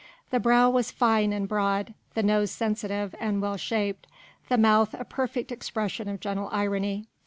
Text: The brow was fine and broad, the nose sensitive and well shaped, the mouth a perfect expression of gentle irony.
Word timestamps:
The 0.31 0.39
brow 0.39 0.67
was 0.67 0.89
fine 0.89 1.31
and 1.31 1.47
broad, 1.47 1.93
the 2.15 2.23
nose 2.23 2.49
sensitive 2.49 3.13
and 3.19 3.39
well 3.39 3.55
shaped, 3.55 4.07
the 4.49 4.57
mouth 4.57 4.95
a 4.97 5.05
perfect 5.05 5.51
expression 5.51 6.07
of 6.09 6.19
gentle 6.19 6.49
irony. 6.51 7.05